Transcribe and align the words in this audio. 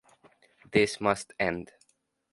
This 0.71 0.99
must 0.99 1.31
end. 1.39 1.73